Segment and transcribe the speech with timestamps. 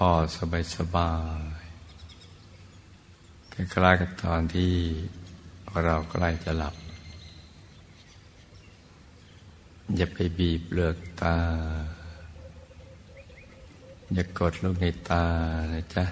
[0.00, 1.42] พ่อสบายสบาย
[3.52, 4.72] คล้ายๆกับตอนที่
[5.84, 6.74] เราใกล้จะหลับ
[9.96, 11.36] อย่าไปบีบเลือกตา
[14.14, 15.24] อย่ากดลูกในตา
[15.74, 16.04] นะจ๊ะ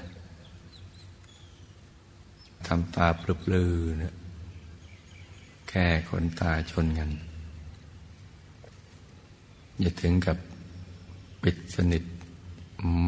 [2.66, 4.14] ทำตาปลื้อๆนะ
[5.68, 7.10] แค่ขนตาชนกัน
[9.80, 10.36] อย่าถึงกับ
[11.42, 12.05] ปิดสนิท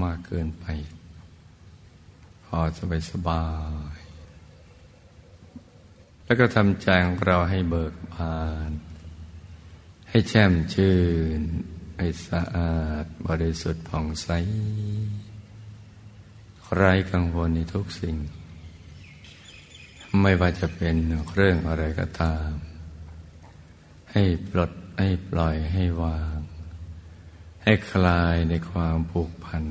[0.02, 0.66] มากเกินไป
[2.44, 3.44] พอสบายสบา
[3.96, 3.98] ย
[6.24, 8.36] แล้วก็ทำใจของเราให้เบิกบา
[8.68, 8.70] น
[10.08, 10.96] ให้แช่มชื่
[11.38, 11.40] น
[11.98, 14.28] ให้สะอาดบริสุทธิ์ผ่องใส
[16.74, 18.16] ไร้กังวลในทุกสิ่ง
[20.20, 20.96] ไม่ว่าจะเป็น
[21.34, 22.50] เรื่องอะไรก็ตาม
[24.12, 26.35] ให้ปลดให้ปล่อยให้วาง
[27.68, 29.64] ให้คลายในความผูกพัน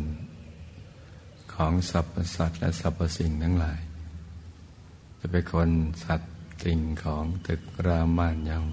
[1.54, 3.82] ของสรรพสัตว์และสรรพสิ่งทั้งหลาย
[5.20, 5.70] จะเป็นคน
[6.04, 8.64] สัตว์สิ่งของตึกรามบ้านยัง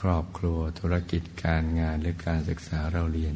[0.00, 3.34] ครอบครัวธุรกิจการงานหรือการศึกษาเราเรียน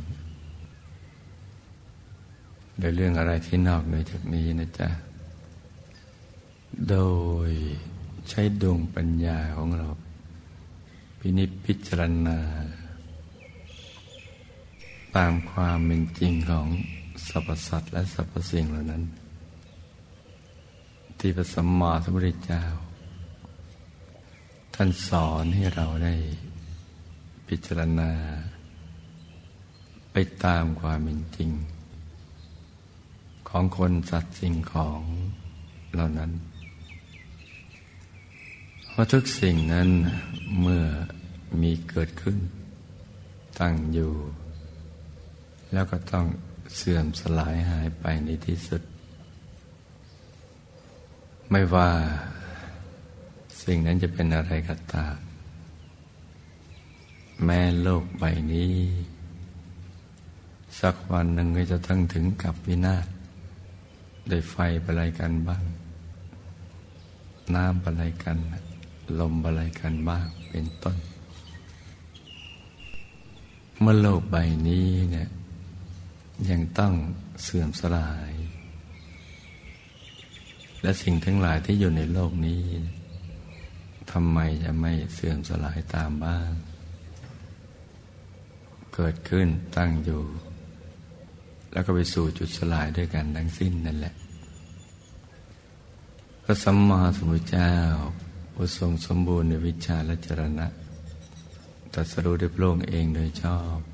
[2.78, 4.88] โดยเรื่องอะไรที่นอกเหนือจากนี้นะจ๊ะ
[6.90, 6.96] โด
[7.48, 7.50] ย
[8.28, 9.88] ใช้ดวงปัญญาของเรา
[11.18, 12.38] พินิจพิจารณา
[15.16, 16.68] ตามความเป็นจริงของ
[17.28, 19.02] สรรพสัตว์และสรรพสิ่งเหล่านั้น
[21.18, 22.64] ที่พระสัมมาสัมพุทธเจ้า
[24.74, 26.14] ท่านสอนให้เราได้
[27.48, 28.10] พิจารณา
[30.12, 31.50] ไปตามความเป็นจริง
[33.48, 35.00] ของคนสัตว์สิ่งของ
[35.94, 36.30] เหล่านั้น
[38.90, 39.88] เพราะทุกสิ่งนั้น
[40.60, 40.84] เมื่อ
[41.60, 42.38] มีเกิดขึ้น
[43.60, 44.12] ตั้งอยู่
[45.72, 46.26] แล้วก็ต้อง
[46.76, 48.82] เสื่อมสลายหายไปในที่สุด
[51.50, 51.88] ไม่ว่า
[53.62, 55.16] สิ่งนั้นจะเป็นอะไรก็ตาม
[57.44, 58.74] แม้โลกใบนี้
[60.80, 63.06] สักวันหนึ่งก็จะทั้งถึงกับวินาศ
[64.28, 65.64] ได้ไฟอะไรกันบ้าง
[67.54, 68.38] น้ำอะไรกัน
[69.20, 70.96] ลมอะไรกันบ้างเป็นต้น
[73.80, 74.36] เมื่อโลกใบ
[74.68, 75.28] นี้เนี่ย
[76.50, 76.94] ยังต้อง
[77.42, 78.32] เสื่อมสลาย
[80.82, 82.64] และสิ่งทั้งหลายที่อยู่ในโลกนี้
[84.12, 86.50] ทำไมจะไม่เสื่อมสลายตามบ้าง
[88.94, 90.22] เกิดขึ้นตั้งอยู่
[91.72, 94.14] แล้วก็ไปสู่จุดสลายด้วยกันทั้งสิ้นนั่นแหละ
[96.44, 97.72] พระสัมมาสัมพุทธเจ้า
[98.54, 100.66] ผู้ทรงสมบูรณ์ในวิชาและจรณะ
[101.94, 103.93] ตรัสรู้ได้โปร่งเองโดยชอบ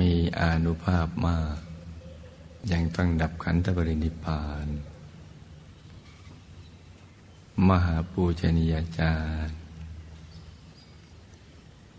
[0.00, 1.58] มีอานุภาพมาก
[2.72, 4.66] ยังต้องดับขันธปรินิพาน
[7.68, 9.16] มหาปูชนียาจา
[9.46, 9.56] รย์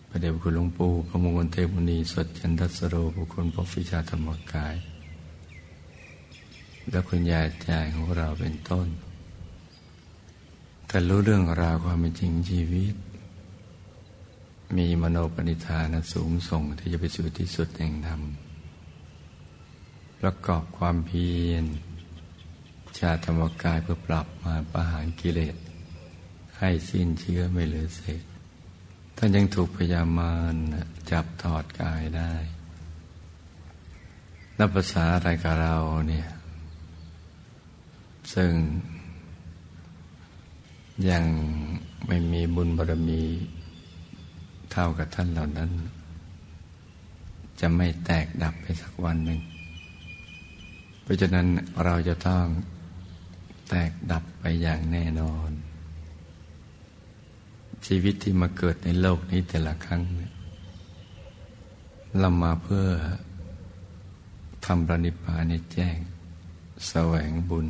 [0.07, 4.75] พระเดชคุณหลวงปู่พระมงคลเทพมุนีสดจันทสโรบุคคลพบวิชาธรรมกาย
[6.89, 8.87] และคุณยายใจของเราเป็นต้น
[10.87, 12.95] แต่รู้เรื่องราวความเป็นจริงชีวิต
[14.77, 18.21] มีมโนปณิธานสูงส่งที่จะไปสู่ที่สุดแห่งธรรม
[20.21, 21.65] ประกอบความเพียร
[22.97, 25.55] ชาธรรมกายเพื่อปรับมาประหารกิเลส
[26.59, 28.23] ให้สิ้นเชื้อไม่เหลือเศษ
[29.17, 30.53] ท่านยังถูกพยามาร
[31.11, 32.33] จับถอดกายได้
[34.57, 35.75] นับภาษาอะไรกับเรา
[36.09, 36.29] เนี่ย
[38.33, 38.53] ซึ่ง
[41.09, 41.23] ยัง
[42.07, 43.23] ไม่มีบุญบารมี
[44.81, 45.71] เท่ากับท่านเหล่านั้น
[47.59, 49.39] จะไม่แตกดับไปสักวันหนึ่ง
[51.01, 51.47] เพราะฉะนั้น
[51.83, 52.45] เราจะต้อง
[53.69, 55.51] แตกดับไปอย่างแน่นอน
[57.85, 60.31] ชีวิตที่มาเกิดในโลกนี้แต่ละครั้งเนี่ย
[62.19, 62.87] เรามาเพื่อ
[64.65, 65.97] ทำปณิพานในแจ้ง
[66.87, 67.67] แสวงบุญ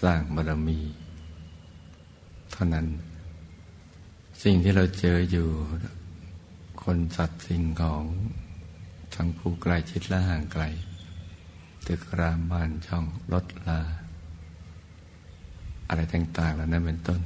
[0.00, 0.80] สร้างบารมี
[2.52, 2.86] เท่านั้น
[4.42, 5.48] สิ่งที่เราเจออยู่
[6.84, 8.04] คนสัตว์สิ่งของ
[9.14, 10.64] ทั้งผู้ใกล้ชิดและห่างไกล
[11.86, 13.80] ตึกรามบ้านช่องรถลา
[15.88, 17.20] อะไรต่างๆเหล่านั้นเป็นต้น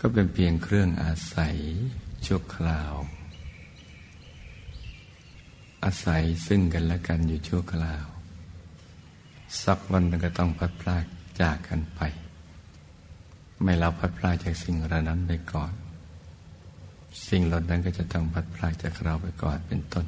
[0.00, 1.56] ก็เป็นเพียงเครื่องอาศัย
[2.26, 2.92] ชั่วคราว
[5.84, 8.06] อาศัยซึ่งกันและกันอยู่ชั่วคราว
[9.62, 11.04] สักวันมันก็ต้องพัดพลาก
[11.40, 12.00] จากกันไป
[13.62, 15.72] ไม่เราพัดพลากจากสิ่งเหล่านั้นไปก่อน
[17.28, 20.06] สิ่งเหล่านั้นก็จะต้องพัดพลากจากเราไปก่อนเป็นต้น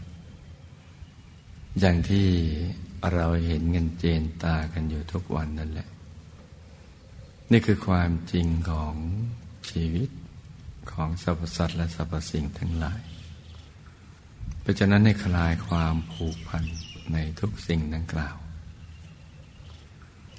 [1.81, 2.27] อย่างที่
[3.15, 5.89] เราเห็นเงินเจนตากันอยู่ทุกวันนั่นแหละ
[7.53, 8.95] นี่คือความจริงของ
[9.71, 10.11] ชีวิต
[10.93, 13.03] ของสรรพสัตว์และสรรพสิ่งทั้งหลาย
[14.61, 16.65] เพราะฉะนั้นให้คลายความผูกพัน
[17.13, 18.37] ในทุกสิ่งดังกล่าว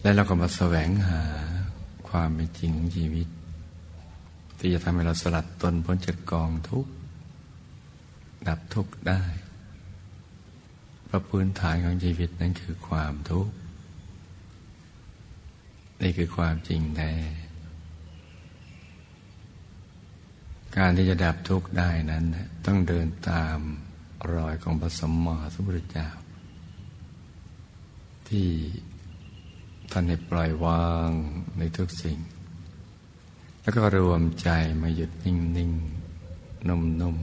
[0.01, 1.21] และเราก็มาแสวงหา
[2.09, 3.27] ความเป็นจริงของชีวิต
[4.59, 6.91] ที่จะทำให้เราสลัดตนพ้นจากกองทุกข์
[8.47, 9.21] ดับทุกข์ได้
[11.05, 13.53] เพระพื้นฐานของชีวิตนั้นคือความทุกข์
[16.01, 17.13] นี่คือความจริงแท้
[20.77, 22.25] การที่จะดับทุกข์ได้นั้น
[22.65, 23.57] ต้องเดินตาม
[24.33, 26.09] รอยของพระสัมมาสัมพุทธเจ้า
[28.29, 28.49] ที่
[29.91, 31.09] ท่านให้ปล่อยวาง
[31.57, 32.17] ในทุกสิ่ง
[33.67, 34.49] แล้วก็รวมใจ
[34.81, 35.71] มาหยุดนิ่งนิ่ง
[36.67, 37.17] นุ่มนุ่ม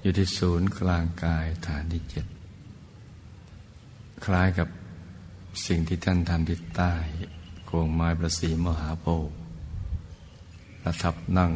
[0.00, 2.26] อยู่ที่ศูนย์กลางกายฐานที่เจ็ด
[4.24, 4.68] คล้ายกับ
[5.66, 6.94] สิ่งที่ท่านทำที่ใต้
[7.66, 9.34] โคงไม้ประสีมหาโพธิ์
[10.82, 11.52] ประทับนั่ง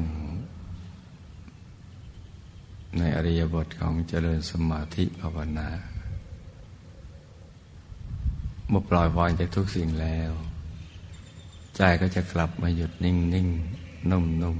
[2.98, 5.68] ในอริยบทของเจริญสมาธิภาวนา
[8.68, 10.32] เมื่อปล่อยวางจากทุกสิ่งแล้ว
[11.76, 13.48] ใจก็จะกลับมาหยุดนิ่งนิ่ง
[14.10, 14.58] นุ่มนุ่ม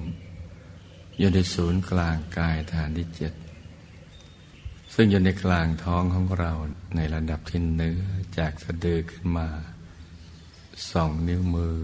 [1.19, 3.33] อยู่ในศูนย์กลางกายฐานที่เจ็ด
[4.95, 6.53] ซึ่งอยู่ในกลางท้องของเรา
[6.97, 8.01] ในระดับที่เนื้อ
[8.39, 9.49] จากสะดือขึ้นมา
[10.91, 11.79] สองนิ้วมือ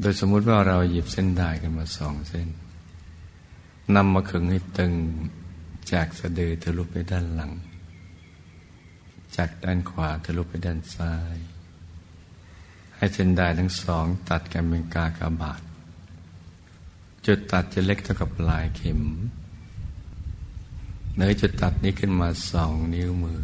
[0.00, 2.48] โดยสมมุติว่าเราหยิบเส้นได้กันมาสองเส้น
[3.96, 4.92] นำมาขึงให้ตึง
[5.92, 7.52] จากสะดือทะลุไปด้านหลัง
[9.40, 11.36] จากด้านขวาทะลุไปด้านซ้าย
[12.96, 15.62] ให้เส้นได้ทั้งสองตัดกันเป็นกากบาท
[17.26, 19.00] จุดตัดจะเล็กเท่ากับปลายเข็ม
[21.16, 23.42] เนื้อจุดตัดนี้ขึ้นมาสองนิ้วมือ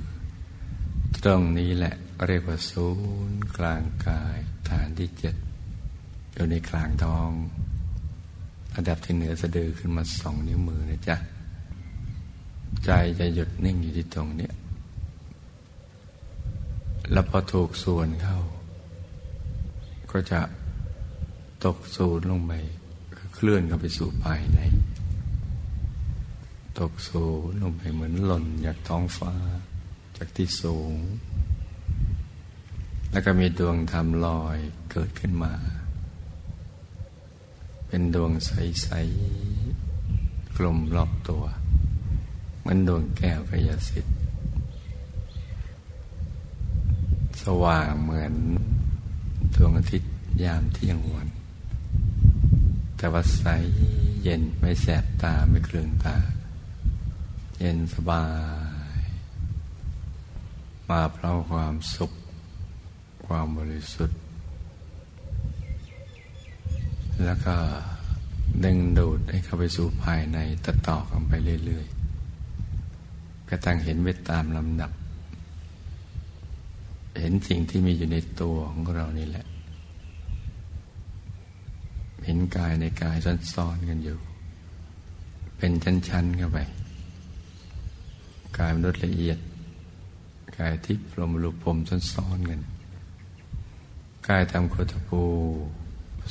[1.24, 1.94] ตรงนี้แหละ
[2.26, 2.88] เรียกว่าศู
[3.28, 4.38] นย์กลางกาย
[4.68, 5.34] ฐานที่เจ็ด
[6.32, 7.30] อยู่ในกลางท้อง
[8.74, 11.16] ระดับที่เหนือสะดือขึ้นมาสองนิ้วมือนะจ๊ะ
[12.84, 14.54] ใจจะหยุดนิ่งอยู่ที่ตรงเนี้ย
[17.12, 18.38] แล้วพอถูกส่วนเข้า
[20.10, 20.40] ก็จะ
[21.64, 22.52] ตกสูนลงไป
[23.34, 24.58] เคลื่อนเข้าไปสู่ภายใน
[26.78, 29.32] ตกสูนลงไปเหมือนหล่นจากท้องฟ้า
[30.16, 30.94] จากที่สูง
[33.10, 34.58] แล้วก็มีดวงธรรมลอย
[34.90, 35.52] เกิดขึ้นมา
[37.88, 38.88] เป็นดวงใส
[39.74, 41.44] ๆ กลมรอบตัว
[42.60, 44.12] เหมือนดวงแก้วกยสิทธิ
[47.35, 48.32] ส ว่างเหมือน
[49.54, 50.12] ดวงอาทิตย์
[50.42, 51.28] ยามเที่ยงวัน
[52.96, 53.44] แต่ว่าใส
[54.22, 56.16] เย็นไม่แสบตาไม่เครืองตา
[57.58, 58.24] เย็นสบา
[58.98, 59.02] ย
[60.88, 62.12] มาเพราะความสุข
[63.26, 64.18] ความบริสุทธิ์
[67.24, 67.56] แล้วก็
[68.64, 71.32] ดึงดูดให้เข้าไปสู่ภายในต่อต่อกันไป
[71.64, 74.90] เรื่อยๆก็ตั้งเห็นไปตามลำดับ
[77.20, 79.46] เห็นสิ่งที่มีอยู่ในตัวของเรานี่แหละ
[82.24, 83.16] เห็นกายในกาย
[83.54, 84.18] ซ้อนๆกันอยู่
[85.58, 86.58] เป็นชั้นๆเข้าไป
[88.58, 89.38] กายมนุษย์ละเอียด
[90.58, 91.78] กายทิพย์ลมลุพรม
[92.12, 92.60] ซ้อนๆกัน
[94.28, 95.22] กายทำโคตภู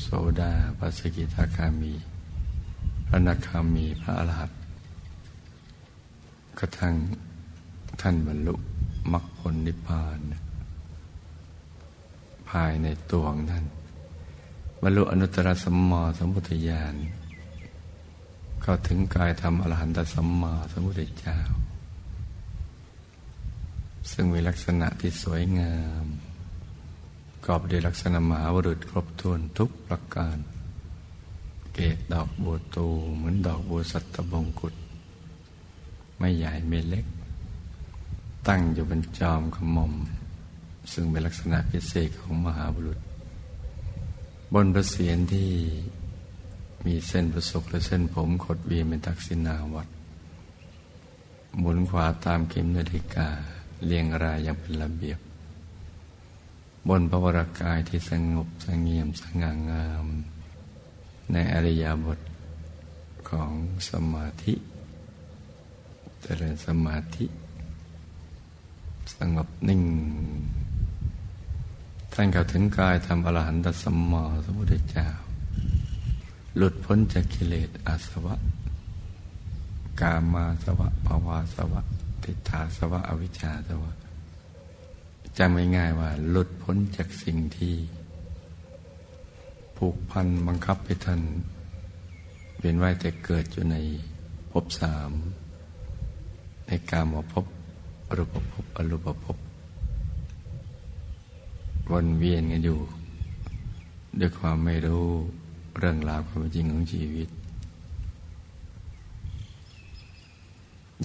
[0.02, 0.08] โส
[0.42, 1.94] ดาปัสกิทาคามี
[3.08, 4.60] พระนาคามีพระอรหันต์
[6.60, 6.94] กระทั่ง
[8.02, 8.56] ท่านบรรลุ
[9.12, 13.66] มรรคผลนิพพานายในตัวของท่าน
[14.82, 16.96] บรรลุอนุตตรสัมมาสัมพุทธญาณ
[18.62, 21.38] เข้าถึงกายธรรมอรหันตสัมมาสัมพุทธเจ้า
[24.12, 26.06] ซึ่งมีลักษณะที่สวยงาม
[27.46, 30.38] กอบด้วยลักษณะมหาวรุษครบถ้วนทุกประการ
[31.74, 34.74] เกตดอกบัวตูเหมือนดอกบัวสัตบงกุฎ
[36.18, 37.06] ไม่ใหญ่ไม่เล็ก
[38.48, 39.94] ตั้งอยู่บนจอมขมม
[40.94, 43.00] ซึ่งเป็นลักษณะพิเศษของมหาบุรุษ
[44.54, 45.50] บนประเสียนที่
[46.86, 49.88] มีเส้นประศกและเส้นผมขดเวียนเป็นทักษิณาวัด
[51.58, 53.28] หมุนขวาตามเข็มนาฬิกา
[53.86, 55.20] เรียงรายอย่างเป็นระเบียบ
[56.88, 60.06] บนพระวรากายที่สงบสงเงียมสง่างาม
[61.32, 62.20] ในอริยบท
[63.30, 63.52] ของ
[63.90, 64.54] สมาธิ
[66.22, 67.26] เจริญสมาธิ
[69.16, 69.82] สงบนิ่ง
[72.18, 75.08] ท่านเข้าถึงกายทำอรหันตสัมมาสัมพุทธเจ้า
[76.58, 78.36] หลุดพ้นจากกิเลสอาสวะ
[80.02, 81.82] กามาสวะภาวาสวะ
[82.24, 83.92] ติถาสวะ อวิชชาสวะ
[85.38, 87.76] จำง่ายๆว่า หลุดพ้นจากสิ่งที่
[89.78, 91.22] ผูกพันบังคับให้ท่าน
[92.60, 93.76] เวียนว่ายแต่เกิดอยู่ใน
[94.52, 95.12] ภพสาม
[96.68, 97.46] ในกามภพ
[98.08, 99.38] อรูปภพอรูปภพ
[101.92, 102.80] วนเวียนกันอยู่
[104.20, 105.06] ด้วยความไม่รู้
[105.78, 107.30] เรื่องราวความจริงของชีวิต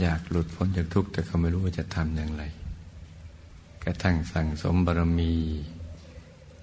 [0.00, 2.44] อยากหลุดพ้นจากทุกข์แต่เขาไม่รู้ว่าจะทำอย่างไร
[3.84, 5.32] กระทั่งสั่งสมบารมี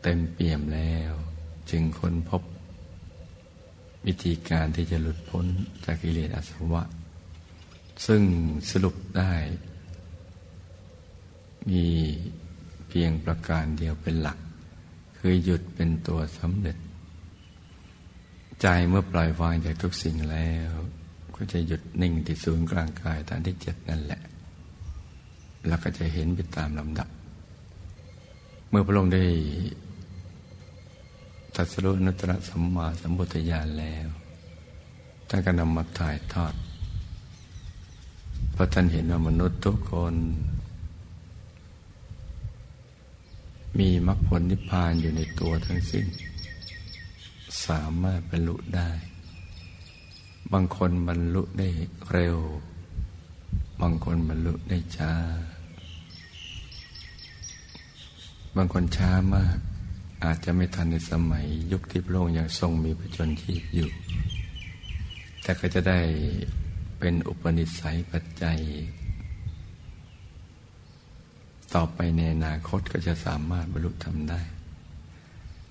[0.02, 1.14] เต็มเปี่ยมแล้ว
[1.70, 2.42] จึงค้นพบ
[4.06, 5.46] วิธีการที่จะหลุดพ้น
[5.86, 6.84] จากกิเลสอาสวะ
[8.06, 8.22] ซึ่ง
[8.72, 9.32] สรุปได้
[11.70, 11.86] มี
[12.88, 14.38] เพียงประการเดียวเป็นหลัก
[15.18, 16.78] คือหยุดเป็นตัวสำเร็จ
[18.62, 20.72] ใจเมื่อปล่อยวางจากทุกสิ่งแล้ว
[21.36, 24.22] ก็จะหยุดนิ่งที่ศูนย์กลางกายฐานที่เจ็ดนั่นแหละ
[25.68, 27.10] แล้วก็จะเห็นไปตามลำดับ
[28.70, 29.26] เมื่อพระองค์ได้
[31.56, 34.08] ตัดสรุนุตระสัมมาสัมพุทธญาณแล้ว
[35.30, 36.54] ท่านก็นำมาถ่ายทอด
[38.52, 40.16] เพราะท่านเห็นว่ามนุษย์ทุกคน
[43.80, 46.06] มีมรรคผลนิพพานอยู่ในตัวทั้งสิ้น
[47.66, 48.90] สามารถบรรลุได้
[50.54, 51.70] บางคนบรรลุได้
[52.12, 52.38] เร็ว
[53.82, 55.14] บางคนบรรลุได้ช้า
[58.56, 59.58] บางคนช้ามาก
[60.24, 63.90] อาจจะไม่ทันในสมัย ยุคที่พระองค์ยังทรงมีประชนชีพอยู่
[65.42, 66.00] แต่ก็จะได้
[67.00, 68.60] เป็นอุปนิสัยปัจจัย
[71.76, 74.42] ต่อไปในอนาคตก็จะสามารถบรรลุธรรมได้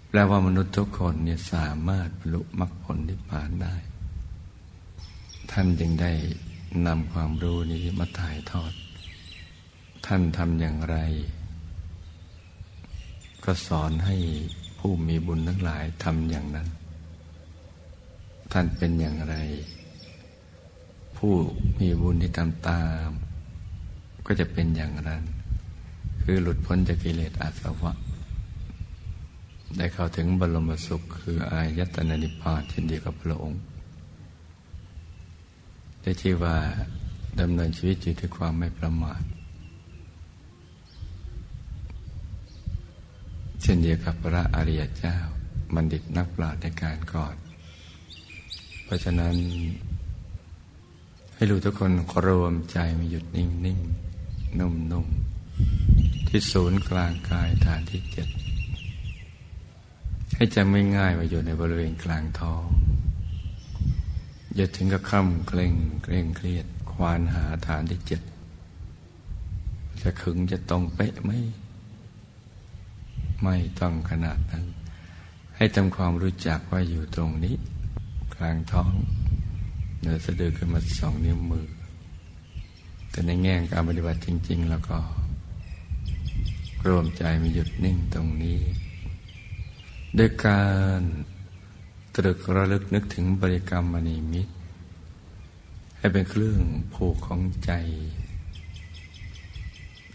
[0.09, 3.75] แปลว่ามนุษย์ทุกคนเนี่ยสามารถบรรลุมรรคผลนิพพานได้
[5.51, 6.13] ท่านจึงได้
[6.87, 8.73] นำความรู้นี้มาถ่ายทอด
[10.07, 10.97] ท่านทำอย่างไร
[13.45, 14.17] ก็สอนให้
[14.79, 16.69] ผู้มีบุญทั้งหลายทำอย่างนั้น
[18.53, 19.37] ท่านเป็นอย่างไร
[21.17, 21.35] ผู้
[21.79, 23.11] มีบุญที่ทำตาม
[24.27, 25.23] ก็จะเป็นอย่างนั้น
[26.29, 27.93] คือหลุดพ้นจากกิเลสอาสวะ
[29.77, 33.61] ได้เข้าถึงบรมสุข คืออายตนะนิพพานเช่นเดียวกับพระองค์
[36.03, 36.57] ได้ชื่อว่า
[37.41, 39.23] ดำเนินชีวิตอยู่ด้วยความไม่ประมาท
[43.63, 45.17] เช่นเดียวกับพระอริยเจ้า
[45.75, 47.35] บัณฑิตนักปราชญ์ในการก่อน
[48.85, 49.35] เพราะฉะนั้น
[51.35, 51.93] ให้รู้ทุกคน
[52.27, 55.27] รวมใจมาหยุดนิ่งๆนุ่มๆ
[56.29, 58.29] ที่ศูนย์กลางกายฐานที่เจ็ด
[60.35, 62.65] ให้จำไม่ง่ายว่าอยู่ในบริเวณกลางท้อง
[64.55, 68.23] อย่าถึงกับค่ำเกรงเกรงเครียด ควานหาฐานที่เจ็ด
[70.03, 71.31] จะขึงจะตรงเป๊ะไหม
[73.43, 74.65] ไม่ต้องขนาดนั้น
[75.57, 77.57] ให้ทำความรู้จักว่าอยู่ตรงนี้
[78.35, 78.93] กลางท้อง
[80.01, 81.67] เหนือสะดือขึ้นมาสองนิ้วมือ
[83.11, 84.99] แต่ในแง่การปฏิบัติจริง ๆ แล้วก็
[86.87, 88.61] รวมใจมาหยุดนิ่งตรงนี้
[90.19, 90.65] ด้วยกา
[90.99, 91.01] ร
[92.17, 94.55] ตรึกระลึกนึกถึงบริกรรมมณีมิตร
[95.99, 96.61] ให้เป็นเครื่อง
[96.95, 97.73] ผูกของใจ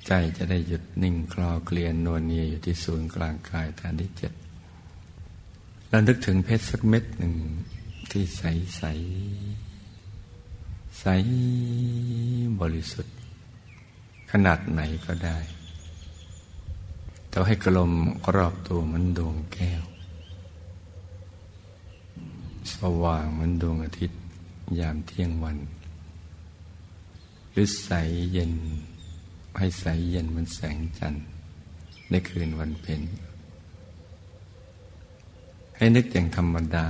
[0.08, 4.34] ใจจะได้หยุดนิ่งคลอเกลียนนวลเนียอยู่ที่ศูนย์กลางกายฐานที่เจ็ด
[5.90, 7.36] เรานึกถึงเพชรสักเม็ดหนึ่ง
[8.12, 8.44] ที่ใส
[8.78, 8.84] ใส
[11.00, 11.06] ใส
[12.62, 13.16] บริสุทธิ์
[14.32, 15.38] ขนาดไหนก็ได้
[17.32, 17.92] แต่ให้กลม
[18.36, 19.84] รอบตัวเหมือนดวงแก้ว
[22.74, 24.20] สว่างเหมือนดวงอาทิตย์
[24.80, 25.58] ยามเที่ยงวัน
[27.52, 27.90] หรือใส
[28.32, 28.54] เย็น
[29.58, 31.26] ให้ใสเย็นมันแสงจันทร์
[32.10, 33.02] ในคืนวันเพ็ญ
[35.78, 36.88] ให้นึกอย่างธรรมดา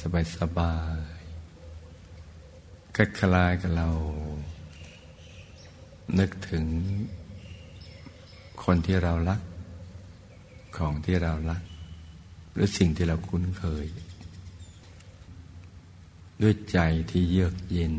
[0.00, 1.22] สบายสบาย
[2.96, 3.88] คล้ายกับเรา
[6.18, 6.64] นึกถึง
[8.70, 9.40] คนที่เรารัก
[10.76, 11.62] ของที่เรารัก
[12.52, 13.86] หรือสิ่งที่เราคุ้นเคย
[16.42, 16.78] ด้วยใจ
[17.10, 17.94] ที่เยือกเย็น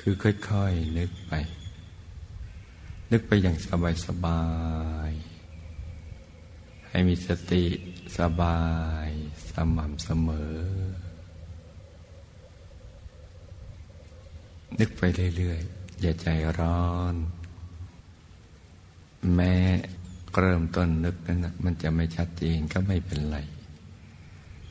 [0.00, 1.32] คือค่อยๆนึกไป
[3.12, 3.56] นึกไปอย่าง
[4.06, 4.42] สบา
[5.08, 7.64] ยๆให้มีสติ
[8.18, 8.62] สบา
[9.06, 9.08] ย
[9.50, 10.56] สม่ำเสมอ
[14.78, 15.02] นึกไป
[15.36, 16.26] เรื่อยๆ อย่าใจ
[16.58, 17.16] ร้อน
[19.34, 19.54] แม้
[20.40, 23.38] เริ่มต้นนึกนั้นมันจะไม่ชัดเจนก็ไม่เป็นไร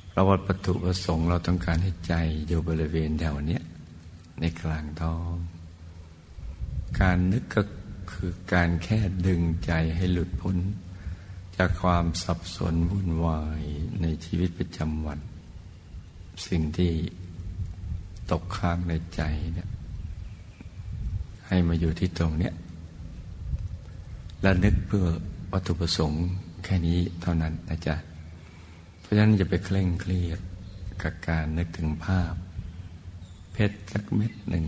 [0.09, 2.13] เพราะว่าปัถุประสงค์เราต้องการให้ใจ
[2.47, 3.59] อยู่บริเวณแถวนี้
[4.39, 5.33] ในกลางท้อง
[6.99, 7.61] การนึกก็
[8.11, 10.57] คือการแค่ดึงใจให้หลุดพ้น
[11.57, 13.63] จากความสับสนวุ่นวาย
[14.01, 15.19] ในชีวิตประจำวัน
[16.47, 16.93] สิ่งที่
[18.31, 19.21] ตกค้างในใจ
[19.53, 19.69] เนี่ย
[21.47, 22.53] ให้มาอยู่ที่ตรงเนี้ย
[24.43, 25.05] และนึกเพื่อ
[25.51, 26.25] วัตถุประสงค์
[26.63, 27.95] แค่นี้เท่านั้นนะจ๊ะ
[29.01, 30.39] เพราะฉะนั้นอย่าไปเคร่งเครียด
[31.01, 32.33] กับการนึกถึงภาพ
[33.53, 34.65] เพชรสักเม็ดหนึ่ง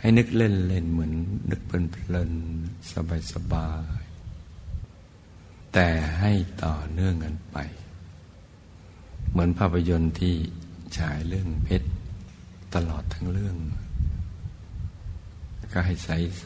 [0.00, 1.12] ให้นึกเล่นเล่นเหมือน
[1.50, 2.32] นึกเพลินเพลิน
[2.92, 4.02] สบายสบาย
[5.72, 5.88] แต่
[6.20, 6.32] ให้
[6.64, 7.56] ต่อเนื่องกันไป
[9.30, 10.34] เหมือนภาพยนตร์ที่
[10.98, 11.88] ฉายเรื่องเพชร
[12.74, 13.56] ตลอดทั้งเรื่อง
[15.72, 16.44] ก็ให้ใสใ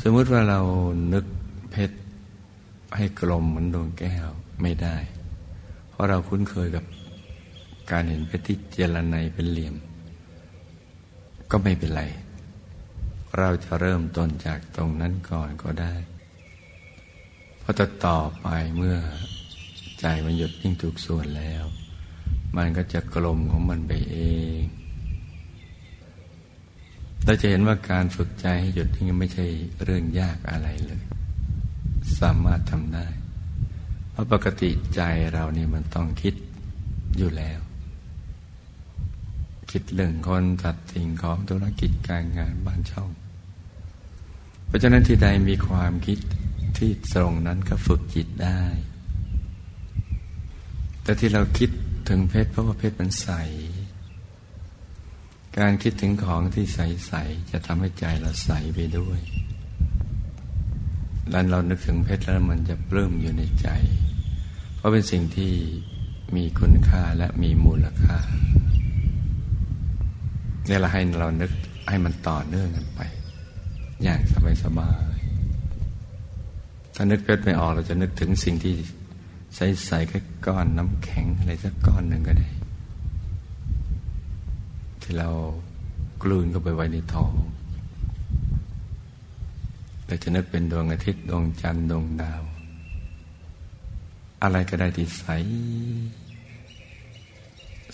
[0.00, 0.60] สมมติว่าเรา
[1.12, 1.24] นึก
[1.70, 1.96] เพชร
[2.96, 4.28] ให้กลมเหมือนดวงแก้ว
[4.62, 4.96] ไม่ได้
[5.90, 6.84] เพราะเราคุ้นเคยกับ
[7.90, 9.74] การเห็นเพชรที่เจรไนเป็นเหลี่ยม
[11.50, 12.02] ก็ไม่เป็นไร
[13.38, 15.94] เราจะเริ่มต้นจากตรงนั้นก่อนก็ได้
[17.60, 18.96] เพอจะต่อไปเมื่อ
[20.00, 21.64] ใจมันหยุดนิ่งถูกส่วนแล้ว
[22.56, 24.18] มันก็จะกลมของมันไปเอ
[24.60, 24.62] ง
[27.24, 29.46] เราจะเห็นว่าการฝึกใจให้หยุดนิ่งไม่ใช่
[29.84, 31.02] เรื่องยากอะไรเลย
[32.20, 33.06] สามารถทำได้
[34.10, 35.00] เพราะปกติใจ
[35.32, 36.34] เรานี่มันต้องคิด
[37.18, 37.60] อยู่แล้ว
[39.70, 43.10] คิดเรื่องคนตัดสิ่งของธุรกิจการงานบ้านช่อง
[44.66, 46.18] เพราะฉะนั้นที่ใดมีความคิด
[46.78, 48.62] ที่ตรงนั้นก็ฝึกจิตได้
[51.02, 51.70] แต่ที่เราคิด
[52.08, 53.28] ถึงเพชรเพราะว่าเพชรมันใส
[55.58, 59.20] การคิดถึงของที่ใส ๆ จะทำให้ใจเราใสไปด้วย
[61.30, 63.68] แล้วเรานึกถึงเพชรแล้วมันจะปลื้มอยู่ในใจ
[64.76, 65.52] เพราะเป็นสิ่งที่
[66.36, 68.18] มีคุณค่าและมีมูลค่า
[70.66, 71.50] เนี่ยเราให้เรานึก
[71.88, 73.00] ให้มันต่อเนื่องกันไป
[74.02, 74.34] อย่างส
[74.78, 75.16] บาย
[76.94, 78.74] ถ้านึกเพชรไม่ออกเราจะนึกถึงสิ่งที่
[79.56, 82.48] ใสๆแค่ก้อนน้ำแข็งอะไรสักก้อนหนึ่งก็ได้
[85.04, 85.30] ที่เรา
[86.22, 87.32] กลืนเข้าไปไว้ในท้อง
[90.06, 92.42] เราจะนึกเป็นดวงอาทิตย์ดวงจันทร์ดวงดาว
[94.42, 95.24] อะไรก็ได้ที่ใส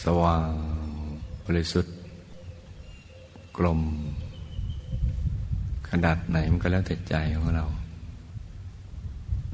[0.04, 0.50] สว่าง
[1.44, 1.96] บริสุทธิ์
[3.56, 3.80] กลม
[5.90, 7.64] ขนาดไหนมันก็แล้วแต่ใจของเรา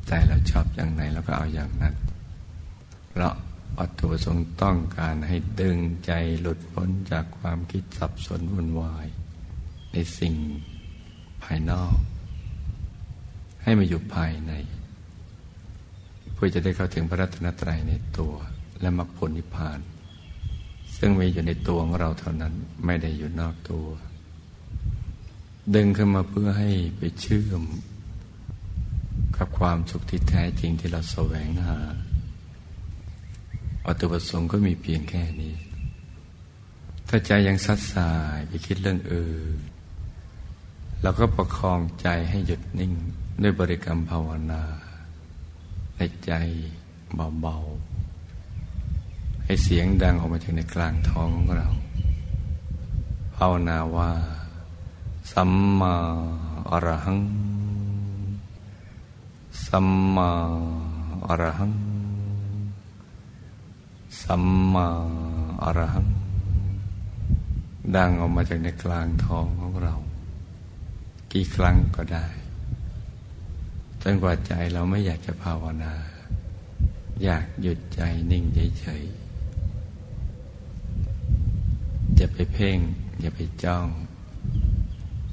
[0.07, 1.95] ใจเราชอบอย่างไหนเราก็เอาอย่างนั้น
[3.11, 3.35] เพราะ
[3.79, 9.07] วัตถุประสงค์ต้องการให้ดึงใจหลุดพ้นจากความคิดสับสนวุ่นวาย
[9.93, 10.35] ในสิ่ง
[11.43, 11.97] ภายนอก
[13.63, 14.53] ให้มาอยู่ภายใน
[16.35, 18.35] เพื่อจะได้เข้าถึงพระรัตนตรัยในตัว
[18.81, 19.79] และมรรคผลนิพพาน
[20.97, 23.87] ซึ่งมีอยู่ในตัวของเราเท่านั้นไม่ได้อยู่นอกตัว
[25.75, 27.63] ดึงขึ้นมาเพื่อให้ไปเชื่อม
[29.37, 31.79] กับความสุขที่แท้จริงที่เราแสวงหา
[33.87, 35.55] วัตถุประสงค์ก็มีเพียงแค่นี้
[37.09, 39.59] ถ้าใจยังซัดสายไปคิดเรื่องอื่น
[41.03, 42.93] เราก็ประคองใจให้หยุดนิ่ง
[43.43, 44.63] ด้วยบริกรรมภาวนา
[45.97, 46.33] ในใจ
[47.41, 51.69] เบาๆ ให้เสียงดังออกมาจากในกลางท้องของเรา
[53.37, 54.11] ภาวนาว่า
[55.33, 55.95] สัมมา
[56.71, 57.21] อรหัง
[59.67, 60.31] สัมมา
[61.27, 61.86] อรหัง
[64.23, 64.89] สัมมา
[65.63, 66.09] อรหัง
[67.97, 69.95] ดังออกมาจากในกลางท้องของเรา
[71.33, 72.27] กี่ครั้งก็ได้
[74.03, 75.95] จนกว่าใจเราไม่อยากจะภาวนา
[77.23, 78.01] อยากหยุดใจ
[78.31, 78.45] นิ่ง
[78.81, 79.05] เฉย
[82.17, 82.79] อย่าไปเพ่ง
[83.21, 83.89] อย่าไปจ้อง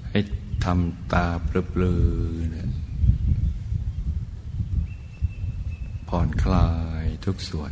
[0.09, 0.19] ให้
[0.65, 1.49] ทำตาป
[1.81, 2.71] ลือๆนะ
[6.07, 6.69] ผ่อนคลา
[7.03, 7.71] ยทุกส่วน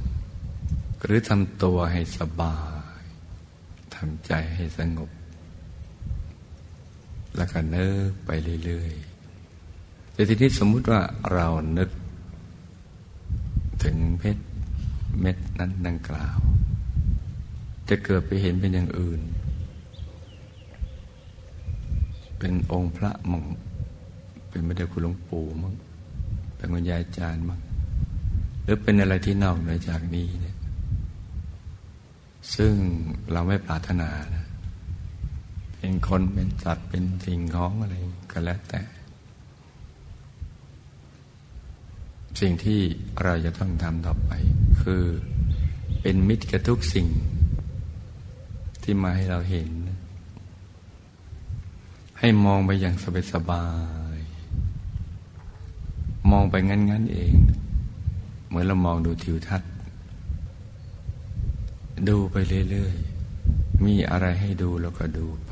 [1.04, 2.58] หรือทำตัวให้สบา
[3.00, 3.04] ย
[3.96, 5.10] ทำใจให้สงบ
[7.36, 8.30] แล้วก็เนิกไป
[8.64, 11.02] เรื่อยๆแต่ทีนี้สมมุติว่า
[11.34, 11.90] เรานึก
[13.84, 14.44] ถึงเพชร
[15.20, 16.38] เม็ดนั้นดังกล่าว
[17.90, 19.22] จะเกิดไปเห็นเป็นอย่างอื่น
[22.38, 23.44] เป็นองค์พระมั่ง
[24.50, 25.74] เป็นไม่ได้คุณหลวงปู่มั่ง
[26.56, 27.60] เป็นคุณยายจารย์มั่ง
[28.64, 30.51] หรือเป็นอะไรที่นอกเหนือจากนี้เนี่ย
[32.56, 32.74] ซึ่ง
[33.32, 34.46] เราไม่ปรารถนานะ
[35.78, 37.96] เป็นคนเป็นสัตว์เป็นสิ่งของอะไร
[38.32, 38.82] ก็แล้วแต่
[42.40, 42.80] สิ่งที่
[43.24, 44.32] เราจะต้องทำต่อไป
[44.82, 45.04] คือ
[46.02, 47.08] เป็นมิตรกับทุกสิ่ง
[48.84, 49.70] ที่มาให้เราเห็น
[52.20, 52.96] ให้มองไปอย่าง
[53.34, 53.66] สบา
[54.16, 57.34] ยๆมองไปงั้น ๆ เอง
[58.48, 59.71] เหมือนเรามองดูทิวทัศน์
[62.10, 62.36] ดูไป
[62.70, 65.52] เรื่อยๆ มีอะไรให้ดูเราก็ดูไป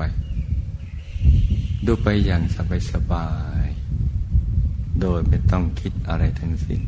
[1.86, 2.42] ดูไปอย่าง
[2.92, 3.28] สบา
[3.64, 6.82] ยๆ โดยไม่ต้องคิดอะไรทั้งสิ้น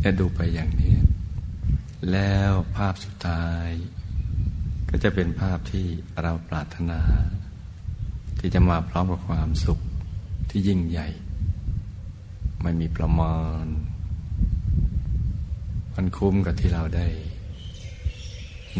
[0.00, 0.94] และดูไปอย่างนี้
[2.10, 3.68] แล้วภาพสุดท้าย
[4.88, 5.86] ก็จะเป็นภาพที่
[6.22, 7.00] เราปรารถนา
[8.38, 9.78] ที่จะมาพร้อมกับความสุข
[10.50, 11.08] ที่ยิ่งใหญ่
[12.62, 13.66] ไม่มีประมาณ
[15.94, 17.06] มันคุ้มกับที่เราได้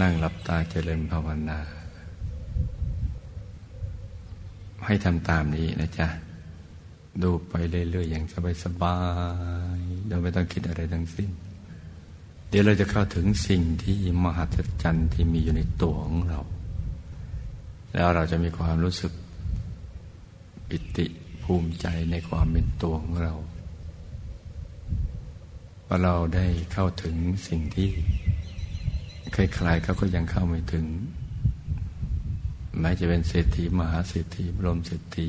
[0.03, 1.61] นั่งหลับตาเจริญภาวนา
[4.87, 6.09] ให้ทำตามนี้นะจ๊ะ
[7.23, 8.25] ดูไปเรื่อยๆอย่าง
[8.65, 8.97] สบา
[9.79, 11.31] ยๆโดยไม่ต้องคิดอะไรทั้งสิ้น
[12.49, 16.41] เดี๋ยวเราจะเข้าถึงสิ่งที่มหัศจรรย์ที่มีอยู่ในตัวของเรา
[17.95, 19.13] แล้วเราจะมีความรู้สึก
[20.69, 21.07] ปิติ
[21.43, 23.35] ภูมิใจในความเป็นตัวของเรา
[25.87, 27.17] ว่าเราได้เข้าถึง
[27.49, 27.89] สิ่งที่
[29.33, 29.37] ใค
[29.67, 30.87] รๆเขาก็ยังเข้าไม่ถึง
[32.81, 35.29] แม้จะเป็นเศรษฐีมหาเศรษฐีบรมเศรษฐี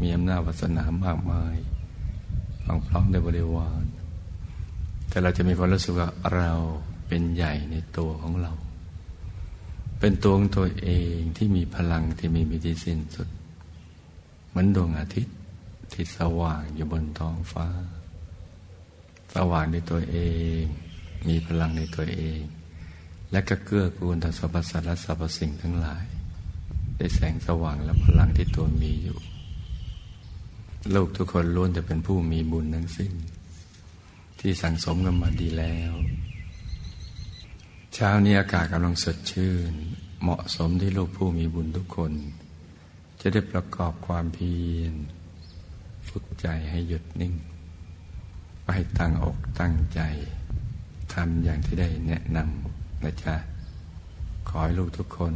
[0.00, 1.56] มีอำนาจวาสนามากมาย
[2.62, 3.84] พร้อมพร้อมในบริวาร
[5.08, 6.50] แต่เราจะมีความรู้สึกว่าเรา
[7.08, 8.52] เป็นใหญ่ในตัวของเรา
[9.98, 13.28] เป็นตัวของตัวเองที่มีพลังที่มีมิติสิ้นสุด
[14.48, 15.36] เหมือนดวงอาทิตย์
[15.92, 17.66] ที่สว่างอยู่บนท้องฟ้า
[19.34, 20.18] สว่างในตัวเอ
[20.60, 20.62] ง
[21.28, 22.40] มีพลังในตัวเอง
[23.34, 26.04] และก็เกื้อกูลต่อสรรพสัตว์และสรรพสิ่งทั้งหลาย
[26.96, 29.18] ได้แสงสว่างและพลังที่ตัวมีอยู่
[30.90, 33.12] โลกทุกคนล้วนจะเป็นผู้มีบุญทั้งสิ้น
[34.40, 35.92] ที่สั่งสมกันมาดีแล้ว
[37.94, 39.72] เช้านี้อากาศกำลังสดชื่น
[40.22, 42.12] เหมาะสมที่ลูกผู้มีบุญทุกคน
[43.20, 44.94] จะได้ประกอบความเพียร
[46.08, 47.34] ฝึกใจให้หยุดนิ่ง
[48.64, 50.00] ไปตั้งอกตั้งใจ
[51.14, 52.63] ทำอย่างที่ได้แนะนำ
[53.04, 53.34] นะจ๊ะ
[54.48, 55.34] ขอให้ลูกทุกคน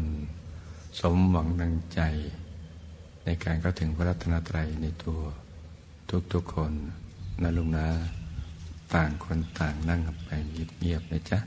[1.01, 2.01] สมหวังดังใจ
[3.25, 5.21] ในการเข้าถึงพระรัตนตรัยในตัว
[6.33, 6.73] ทุกๆคน
[7.43, 7.87] นะลุงนะ
[8.95, 10.29] ต่างคนต่างนั่งไป
[10.81, 11.39] เงียบๆนะจ๊ะ